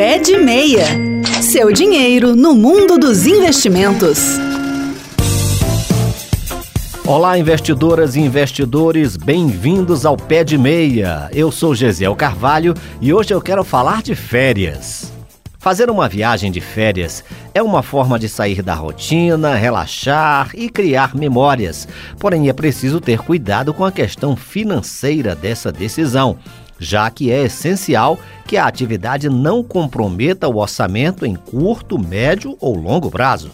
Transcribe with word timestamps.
Pé 0.00 0.18
de 0.18 0.38
Meia. 0.38 0.86
Seu 1.42 1.70
dinheiro 1.70 2.34
no 2.34 2.54
mundo 2.54 2.96
dos 2.96 3.26
investimentos. 3.26 4.38
Olá, 7.06 7.36
investidoras 7.36 8.16
e 8.16 8.20
investidores, 8.20 9.18
bem-vindos 9.18 10.06
ao 10.06 10.16
Pé 10.16 10.42
de 10.42 10.56
Meia. 10.56 11.28
Eu 11.34 11.52
sou 11.52 11.74
Gesiel 11.74 12.16
Carvalho 12.16 12.72
e 12.98 13.12
hoje 13.12 13.34
eu 13.34 13.42
quero 13.42 13.62
falar 13.62 14.00
de 14.00 14.14
férias. 14.14 15.12
Fazer 15.58 15.90
uma 15.90 16.08
viagem 16.08 16.50
de 16.50 16.62
férias 16.62 17.22
é 17.52 17.62
uma 17.62 17.82
forma 17.82 18.18
de 18.18 18.26
sair 18.26 18.62
da 18.62 18.72
rotina, 18.72 19.54
relaxar 19.54 20.52
e 20.54 20.70
criar 20.70 21.14
memórias. 21.14 21.86
Porém, 22.18 22.48
é 22.48 22.54
preciso 22.54 23.02
ter 23.02 23.18
cuidado 23.18 23.74
com 23.74 23.84
a 23.84 23.92
questão 23.92 24.34
financeira 24.34 25.36
dessa 25.36 25.70
decisão, 25.70 26.38
já 26.80 27.10
que 27.10 27.30
é 27.30 27.44
essencial 27.44 28.18
que 28.46 28.56
a 28.56 28.66
atividade 28.66 29.28
não 29.28 29.62
comprometa 29.62 30.48
o 30.48 30.56
orçamento 30.56 31.26
em 31.26 31.36
curto, 31.36 31.98
médio 31.98 32.56
ou 32.58 32.74
longo 32.74 33.10
prazo. 33.10 33.50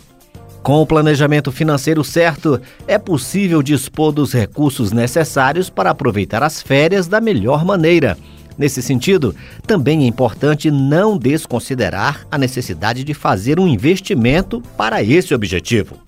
Com 0.63 0.81
o 0.81 0.87
planejamento 0.87 1.53
financeiro 1.53 2.03
certo, 2.03 2.61
é 2.87 2.99
possível 2.99 3.63
dispor 3.63 4.13
dos 4.13 4.33
recursos 4.33 4.93
necessários 4.93 5.69
para 5.69 5.91
aproveitar 5.91 6.43
as 6.43 6.63
férias 6.63 7.07
da 7.07 7.21
melhor 7.21 7.65
maneira. 7.65 8.17
Nesse 8.59 8.81
sentido, 8.81 9.35
também 9.67 10.05
é 10.05 10.07
importante 10.07 10.71
não 10.71 11.19
desconsiderar 11.19 12.27
a 12.31 12.39
necessidade 12.39 13.05
de 13.05 13.13
fazer 13.13 13.61
um 13.61 13.69
investimento 13.69 14.63
para 14.77 15.03
esse 15.03 15.35
objetivo. 15.35 15.99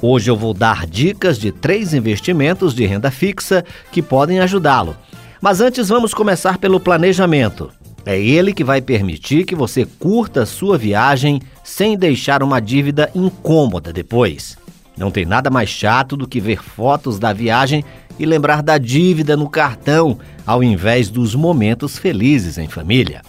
Hoje 0.00 0.30
eu 0.30 0.36
vou 0.36 0.54
dar 0.54 0.86
dicas 0.86 1.38
de 1.38 1.52
três 1.52 1.92
investimentos 1.92 2.74
de 2.74 2.86
renda 2.86 3.10
fixa 3.10 3.64
que 3.92 4.00
podem 4.00 4.40
ajudá-lo. 4.40 4.96
Mas 5.40 5.60
antes 5.62 5.88
vamos 5.88 6.12
começar 6.12 6.58
pelo 6.58 6.78
planejamento. 6.78 7.70
É 8.04 8.18
ele 8.18 8.52
que 8.52 8.62
vai 8.62 8.80
permitir 8.80 9.44
que 9.44 9.54
você 9.54 9.86
curta 9.86 10.44
sua 10.44 10.76
viagem 10.76 11.40
sem 11.64 11.96
deixar 11.96 12.42
uma 12.42 12.60
dívida 12.60 13.10
incômoda 13.14 13.92
depois. 13.92 14.58
Não 14.98 15.10
tem 15.10 15.24
nada 15.24 15.48
mais 15.48 15.70
chato 15.70 16.14
do 16.14 16.28
que 16.28 16.40
ver 16.40 16.62
fotos 16.62 17.18
da 17.18 17.32
viagem 17.32 17.82
e 18.18 18.26
lembrar 18.26 18.62
da 18.62 18.76
dívida 18.76 19.34
no 19.34 19.48
cartão, 19.48 20.18
ao 20.46 20.62
invés 20.62 21.08
dos 21.08 21.34
momentos 21.34 21.96
felizes 21.96 22.58
em 22.58 22.68
família. 22.68 23.22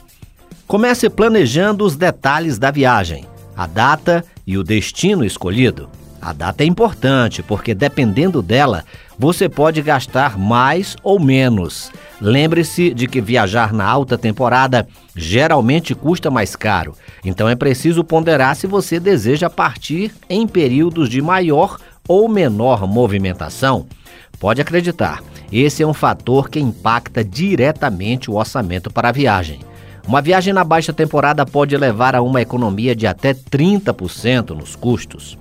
Comece 0.68 1.10
planejando 1.10 1.86
os 1.86 1.96
detalhes 1.96 2.58
da 2.60 2.72
viagem, 2.72 3.26
a 3.56 3.66
data 3.66 4.26
e 4.46 4.58
o 4.58 4.64
destino 4.64 5.24
escolhido. 5.24 5.90
A 6.22 6.34
data 6.34 6.64
é 6.64 6.68
importante 6.68 7.42
porque, 7.42 7.74
dependendo 7.74 8.44
dela, 8.44 8.86
você 9.18 9.50
pode 9.50 9.82
gastar 9.82 10.38
mais 10.38 10.96
ou 11.02 11.20
menos. 11.20 11.92
Lembre-se 12.22 12.94
de 12.94 13.08
que 13.08 13.20
viajar 13.20 13.74
na 13.74 13.86
alta 13.86 14.20
temporada 14.20 14.88
geralmente 15.16 15.96
custa 15.96 16.30
mais 16.30 16.56
caro, 16.56 16.94
então 17.26 17.50
é 17.50 17.56
preciso 17.56 18.04
ponderar 18.04 18.56
se 18.56 18.68
você 18.68 19.00
deseja 19.00 19.50
partir 19.50 20.14
em 20.30 20.48
períodos 20.48 21.10
de 21.10 21.20
maior 21.22 21.80
ou 22.08 22.30
menor 22.30 22.88
movimentação. 22.88 23.88
Pode 24.40 24.62
acreditar, 24.62 25.24
esse 25.52 25.82
é 25.82 25.88
um 25.88 25.94
fator 25.94 26.50
que 26.50 26.60
impacta 26.60 27.24
diretamente 27.24 28.30
o 28.30 28.36
orçamento 28.36 28.92
para 28.92 29.10
a 29.10 29.12
viagem. 29.12 29.60
Uma 30.08 30.22
viagem 30.22 30.54
na 30.54 30.64
baixa 30.64 30.94
temporada 30.94 31.46
pode 31.46 31.76
levar 31.76 32.16
a 32.16 32.22
uma 32.22 32.42
economia 32.42 32.96
de 32.96 33.08
até 33.08 33.34
30% 33.34 34.52
nos 34.52 34.76
custos 34.76 35.41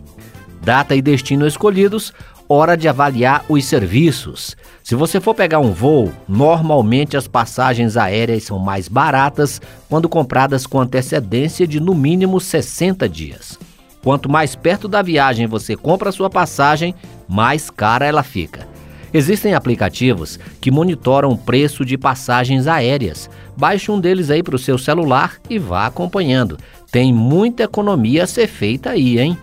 data 0.60 0.94
e 0.94 1.02
destino 1.02 1.46
escolhidos, 1.46 2.12
hora 2.48 2.76
de 2.76 2.88
avaliar 2.88 3.44
os 3.48 3.64
serviços. 3.64 4.56
Se 4.82 4.94
você 4.94 5.20
for 5.20 5.34
pegar 5.34 5.60
um 5.60 5.72
voo, 5.72 6.12
normalmente 6.28 7.16
as 7.16 7.28
passagens 7.28 7.96
aéreas 7.96 8.42
são 8.42 8.58
mais 8.58 8.88
baratas 8.88 9.60
quando 9.88 10.08
compradas 10.08 10.66
com 10.66 10.80
antecedência 10.80 11.66
de 11.66 11.78
no 11.78 11.94
mínimo 11.94 12.40
60 12.40 13.08
dias. 13.08 13.58
Quanto 14.02 14.28
mais 14.28 14.56
perto 14.56 14.88
da 14.88 15.02
viagem 15.02 15.46
você 15.46 15.76
compra 15.76 16.10
sua 16.10 16.30
passagem, 16.30 16.94
mais 17.28 17.70
cara 17.70 18.06
ela 18.06 18.22
fica. 18.22 18.66
Existem 19.12 19.54
aplicativos 19.54 20.38
que 20.60 20.70
monitoram 20.70 21.30
o 21.30 21.38
preço 21.38 21.84
de 21.84 21.98
passagens 21.98 22.66
aéreas. 22.66 23.28
Baixe 23.56 23.90
um 23.90 24.00
deles 24.00 24.30
aí 24.30 24.42
para 24.42 24.56
o 24.56 24.58
seu 24.58 24.78
celular 24.78 25.36
e 25.48 25.58
vá 25.58 25.86
acompanhando. 25.86 26.56
Tem 26.90 27.12
muita 27.12 27.64
economia 27.64 28.24
a 28.24 28.26
ser 28.26 28.46
feita 28.46 28.90
aí, 28.90 29.18
hein? 29.18 29.36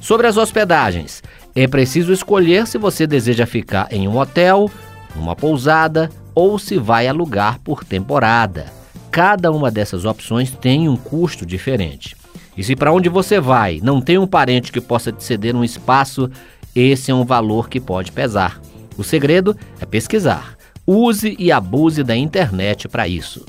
Sobre 0.00 0.26
as 0.26 0.36
hospedagens, 0.36 1.22
é 1.54 1.66
preciso 1.66 2.12
escolher 2.12 2.66
se 2.66 2.78
você 2.78 3.06
deseja 3.06 3.46
ficar 3.46 3.88
em 3.90 4.06
um 4.06 4.16
hotel, 4.16 4.70
numa 5.14 5.34
pousada 5.34 6.08
ou 6.34 6.58
se 6.58 6.78
vai 6.78 7.08
alugar 7.08 7.58
por 7.60 7.84
temporada. 7.84 8.66
Cada 9.10 9.50
uma 9.50 9.70
dessas 9.70 10.04
opções 10.04 10.50
tem 10.50 10.88
um 10.88 10.96
custo 10.96 11.44
diferente. 11.44 12.16
E 12.56 12.62
se 12.62 12.76
para 12.76 12.92
onde 12.92 13.08
você 13.08 13.40
vai 13.40 13.80
não 13.82 14.00
tem 14.00 14.18
um 14.18 14.26
parente 14.26 14.70
que 14.70 14.80
possa 14.80 15.10
te 15.10 15.24
ceder 15.24 15.56
um 15.56 15.64
espaço, 15.64 16.30
esse 16.74 17.10
é 17.10 17.14
um 17.14 17.24
valor 17.24 17.68
que 17.68 17.80
pode 17.80 18.12
pesar. 18.12 18.60
O 18.96 19.02
segredo 19.02 19.56
é 19.80 19.86
pesquisar. 19.86 20.56
Use 20.86 21.36
e 21.38 21.50
abuse 21.50 22.02
da 22.02 22.16
internet 22.16 22.88
para 22.88 23.08
isso. 23.08 23.44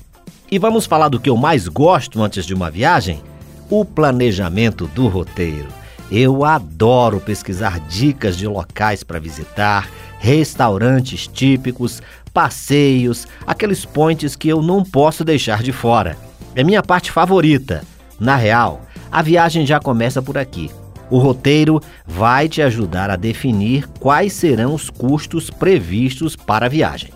E 0.52 0.58
vamos 0.58 0.86
falar 0.86 1.10
do 1.10 1.20
que 1.20 1.30
eu 1.30 1.38
mais 1.38 1.68
gosto 1.68 2.22
antes 2.24 2.46
de 2.46 2.54
uma 2.54 2.72
viagem? 2.72 3.22
O 3.70 3.86
planejamento 3.86 4.88
do 4.88 5.08
roteiro. 5.08 5.79
Eu 6.12 6.44
adoro 6.44 7.20
pesquisar 7.20 7.80
dicas 7.82 8.36
de 8.36 8.48
locais 8.48 9.04
para 9.04 9.20
visitar, 9.20 9.88
restaurantes 10.20 11.28
típicos, 11.28 12.02
passeios, 12.34 13.28
aqueles 13.46 13.86
pontes 13.86 14.36
que 14.36 14.50
eu 14.50 14.62
não 14.62 14.84
posso 14.84 15.24
deixar 15.24 15.62
de 15.62 15.72
fora. 15.72 16.18
É 16.56 16.64
minha 16.64 16.82
parte 16.82 17.12
favorita. 17.12 17.84
Na 18.20 18.36
real, 18.36 18.82
a 19.12 19.22
viagem 19.22 19.66
já 19.66 19.80
começa 19.80 20.22
por 20.22 20.38
aqui. 20.38 20.72
O 21.12 21.20
roteiro 21.20 21.82
vai 22.06 22.50
te 22.50 22.62
ajudar 22.62 23.10
a 23.10 23.16
definir 23.16 23.88
quais 24.00 24.34
serão 24.34 24.74
os 24.74 24.90
custos 24.90 25.50
previstos 25.50 26.36
para 26.36 26.66
a 26.66 26.70
viagem. 26.70 27.12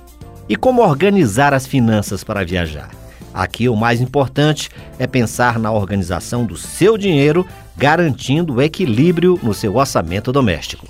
E 0.48 0.56
como 0.56 0.82
organizar 0.82 1.54
as 1.54 1.66
finanças 1.66 2.24
para 2.24 2.46
viajar? 2.46 2.90
Aqui 3.34 3.68
o 3.68 3.76
mais 3.76 4.00
importante 4.00 4.70
é 5.00 5.08
pensar 5.08 5.58
na 5.58 5.72
organização 5.72 6.46
do 6.46 6.56
seu 6.56 6.98
dinheiro, 6.98 7.46
garantindo 7.76 8.56
o 8.56 8.62
equilíbrio 8.62 9.40
no 9.42 9.54
seu 9.54 9.76
orçamento 9.76 10.32
doméstico. 10.32 10.88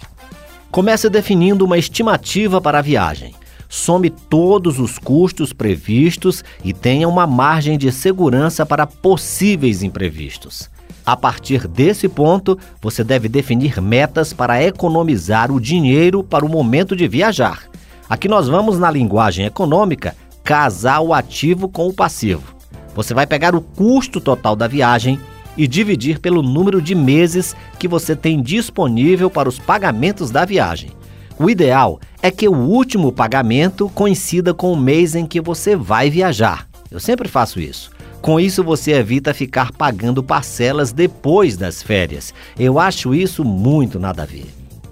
Comece 0.69 1.09
definindo 1.09 1.63
uma 1.63 1.77
estimativa 1.77 2.59
para 2.59 2.79
a 2.79 2.81
viagem. 2.81 3.33
Some 3.69 4.09
todos 4.09 4.77
os 4.79 4.99
custos 4.99 5.53
previstos 5.53 6.43
e 6.63 6.73
tenha 6.73 7.07
uma 7.07 7.25
margem 7.25 7.77
de 7.77 7.91
segurança 7.91 8.65
para 8.65 8.85
possíveis 8.85 9.81
imprevistos. 9.81 10.69
A 11.05 11.17
partir 11.17 11.67
desse 11.67 12.07
ponto, 12.07 12.57
você 12.81 13.03
deve 13.03 13.27
definir 13.27 13.81
metas 13.81 14.31
para 14.31 14.63
economizar 14.63 15.51
o 15.51 15.59
dinheiro 15.59 16.23
para 16.23 16.45
o 16.45 16.49
momento 16.49 16.95
de 16.95 17.07
viajar. 17.07 17.63
Aqui 18.09 18.27
nós 18.27 18.47
vamos, 18.47 18.77
na 18.77 18.91
linguagem 18.91 19.45
econômica, 19.45 20.15
casar 20.43 20.99
o 20.99 21.13
ativo 21.13 21.69
com 21.69 21.87
o 21.87 21.93
passivo. 21.93 22.53
Você 22.95 23.13
vai 23.13 23.25
pegar 23.25 23.55
o 23.55 23.61
custo 23.61 24.19
total 24.19 24.55
da 24.55 24.67
viagem 24.67 25.19
e 25.57 25.67
dividir 25.67 26.19
pelo 26.19 26.41
número 26.41 26.81
de 26.81 26.93
meses 26.93 27.55
que 27.79 27.87
você 27.87 28.15
tem 28.15 28.41
disponível 28.41 29.29
para 29.29 29.49
os 29.49 29.57
pagamentos 29.57 30.29
da 30.31 30.45
viagem. 30.45 30.91
O 31.39 31.49
ideal 31.49 31.99
é 32.21 32.29
que 32.29 32.47
o 32.47 32.55
último 32.55 33.11
pagamento 33.11 33.89
coincida 33.89 34.53
com 34.53 34.71
o 34.71 34.77
mês 34.77 35.15
em 35.15 35.25
que 35.25 35.41
você 35.41 35.75
vai 35.75 36.09
viajar. 36.09 36.67
Eu 36.91 36.99
sempre 36.99 37.27
faço 37.27 37.59
isso. 37.59 37.91
Com 38.21 38.39
isso, 38.39 38.63
você 38.63 38.93
evita 38.93 39.33
ficar 39.33 39.71
pagando 39.71 40.23
parcelas 40.23 40.93
depois 40.93 41.57
das 41.57 41.83
férias. 41.83 42.33
Eu 42.57 42.79
acho 42.79 43.13
isso 43.13 43.43
muito 43.43 43.99
nada 43.99 44.23
a 44.23 44.25
ver. 44.25 44.45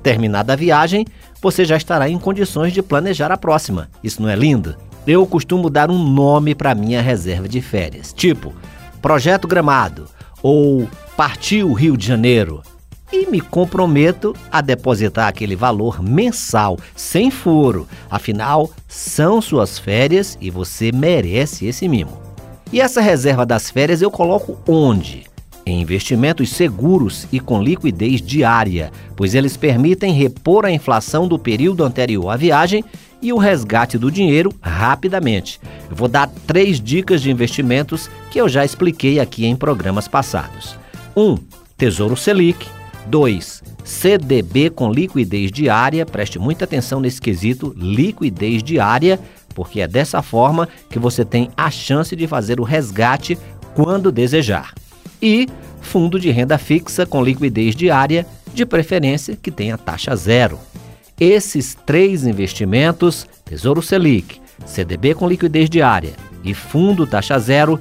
Terminada 0.03 0.53
a 0.53 0.55
viagem, 0.55 1.05
você 1.41 1.63
já 1.63 1.77
estará 1.77 2.09
em 2.09 2.17
condições 2.17 2.73
de 2.73 2.81
planejar 2.81 3.31
a 3.31 3.37
próxima. 3.37 3.89
Isso 4.03 4.21
não 4.21 4.27
é 4.27 4.35
lindo? 4.35 4.75
Eu 5.05 5.25
costumo 5.25 5.69
dar 5.69 5.89
um 5.89 5.97
nome 5.97 6.53
para 6.53 6.75
minha 6.75 7.01
reserva 7.01 7.47
de 7.47 7.61
férias, 7.61 8.13
tipo 8.13 8.53
Projeto 9.01 9.47
Gramado 9.47 10.07
ou 10.43 10.87
Partiu 11.17 11.73
Rio 11.73 11.97
de 11.97 12.05
Janeiro. 12.05 12.61
E 13.11 13.25
me 13.25 13.41
comprometo 13.41 14.33
a 14.49 14.61
depositar 14.61 15.27
aquele 15.27 15.55
valor 15.55 16.01
mensal, 16.01 16.79
sem 16.95 17.29
furo. 17.29 17.85
Afinal, 18.09 18.71
são 18.87 19.41
suas 19.41 19.77
férias 19.77 20.37
e 20.39 20.49
você 20.49 20.91
merece 20.93 21.65
esse 21.65 21.89
mimo. 21.89 22.17
E 22.71 22.79
essa 22.79 23.01
reserva 23.01 23.45
das 23.45 23.69
férias 23.69 24.01
eu 24.01 24.09
coloco 24.09 24.57
onde? 24.65 25.25
Em 25.65 25.81
investimentos 25.81 26.51
seguros 26.51 27.27
e 27.31 27.39
com 27.39 27.61
liquidez 27.61 28.21
diária, 28.21 28.91
pois 29.15 29.35
eles 29.35 29.57
permitem 29.57 30.13
repor 30.13 30.65
a 30.65 30.71
inflação 30.71 31.27
do 31.27 31.37
período 31.37 31.83
anterior 31.83 32.29
à 32.29 32.37
viagem 32.37 32.83
e 33.21 33.31
o 33.31 33.37
resgate 33.37 33.97
do 33.97 34.11
dinheiro 34.11 34.53
rapidamente. 34.61 35.59
Eu 35.89 35.95
vou 35.95 36.07
dar 36.07 36.27
três 36.47 36.79
dicas 36.79 37.21
de 37.21 37.29
investimentos 37.29 38.09
que 38.29 38.39
eu 38.39 38.49
já 38.49 38.65
expliquei 38.65 39.19
aqui 39.19 39.45
em 39.45 39.55
programas 39.55 40.07
passados. 40.07 40.75
1. 41.15 41.21
Um, 41.21 41.37
Tesouro 41.77 42.17
Selic. 42.17 42.67
2. 43.07 43.63
CDB 43.83 44.69
com 44.69 44.91
liquidez 44.91 45.51
diária. 45.51 46.05
Preste 46.05 46.39
muita 46.39 46.65
atenção 46.65 46.99
nesse 46.99 47.19
quesito, 47.19 47.75
liquidez 47.77 48.61
diária, 48.63 49.19
porque 49.55 49.81
é 49.81 49.87
dessa 49.87 50.21
forma 50.21 50.67
que 50.89 50.99
você 50.99 51.25
tem 51.25 51.49
a 51.57 51.69
chance 51.69 52.15
de 52.15 52.27
fazer 52.27 52.59
o 52.59 52.63
resgate 52.63 53.37
quando 53.73 54.11
desejar. 54.11 54.73
E 55.21 55.47
fundo 55.81 56.19
de 56.19 56.29
renda 56.29 56.57
fixa 56.57 57.05
com 57.05 57.23
liquidez 57.23 57.75
diária, 57.75 58.25
de 58.53 58.65
preferência 58.65 59.35
que 59.35 59.51
tenha 59.51 59.77
taxa 59.77 60.15
zero. 60.15 60.59
Esses 61.21 61.77
três 61.85 62.25
investimentos, 62.25 63.27
Tesouro 63.45 63.79
Selic, 63.79 64.41
CDB 64.65 65.13
com 65.13 65.27
liquidez 65.27 65.69
diária 65.69 66.13
e 66.43 66.55
fundo 66.55 67.05
taxa 67.05 67.37
zero, 67.37 67.79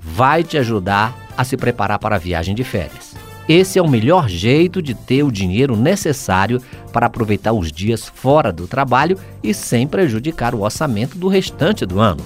vai 0.00 0.42
te 0.42 0.58
ajudar 0.58 1.16
a 1.36 1.44
se 1.44 1.56
preparar 1.56 2.00
para 2.00 2.16
a 2.16 2.18
viagem 2.18 2.52
de 2.52 2.64
férias. 2.64 3.14
Esse 3.48 3.78
é 3.78 3.82
o 3.82 3.88
melhor 3.88 4.28
jeito 4.28 4.82
de 4.82 4.92
ter 4.92 5.22
o 5.22 5.30
dinheiro 5.30 5.76
necessário 5.76 6.60
para 6.92 7.06
aproveitar 7.06 7.52
os 7.52 7.70
dias 7.70 8.08
fora 8.12 8.52
do 8.52 8.66
trabalho 8.66 9.16
e 9.40 9.54
sem 9.54 9.86
prejudicar 9.86 10.52
o 10.52 10.62
orçamento 10.62 11.16
do 11.16 11.28
restante 11.28 11.86
do 11.86 12.00
ano. 12.00 12.24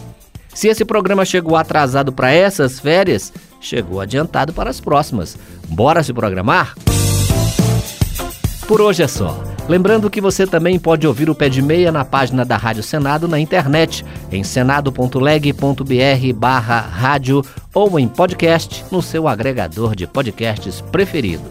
Se 0.54 0.68
esse 0.68 0.82
programa 0.82 1.26
chegou 1.26 1.56
atrasado 1.56 2.10
para 2.10 2.32
essas 2.32 2.80
férias, 2.80 3.30
chegou 3.60 4.00
adiantado 4.00 4.54
para 4.54 4.70
as 4.70 4.80
próximas. 4.80 5.36
Bora 5.68 6.02
se 6.02 6.14
programar? 6.14 6.74
Por 8.66 8.80
hoje 8.80 9.02
é 9.02 9.08
só. 9.08 9.53
Lembrando 9.66 10.10
que 10.10 10.20
você 10.20 10.46
também 10.46 10.78
pode 10.78 11.06
ouvir 11.06 11.30
o 11.30 11.34
Pé 11.34 11.48
de 11.48 11.62
Meia 11.62 11.90
na 11.90 12.04
página 12.04 12.44
da 12.44 12.56
Rádio 12.56 12.82
Senado 12.82 13.26
na 13.26 13.40
internet, 13.40 14.04
em 14.30 14.44
senado.leg.br 14.44 16.32
barra 16.34 16.80
rádio 16.80 17.42
ou 17.72 17.98
em 17.98 18.06
podcast 18.06 18.84
no 18.90 19.00
seu 19.00 19.26
agregador 19.26 19.96
de 19.96 20.06
podcasts 20.06 20.82
preferido. 20.82 21.44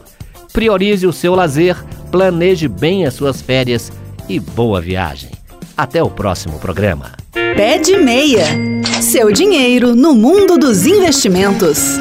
Priorize 0.51 1.07
o 1.07 1.13
seu 1.13 1.33
lazer, 1.33 1.75
planeje 2.12 2.68
bem 2.68 3.06
as 3.07 3.15
suas 3.15 3.42
férias 3.42 3.92
e 4.30 4.39
boa 4.39 4.80
viagem. 4.80 5.31
Até 5.75 6.04
o 6.04 6.09
próximo 6.09 6.59
programa. 6.59 7.13
Pé 7.31 7.80
de 7.80 7.98
Meia. 7.98 8.45
Seu 9.01 9.31
dinheiro 9.31 9.95
no 9.95 10.13
mundo 10.13 10.57
dos 10.59 10.86
investimentos. 10.86 11.98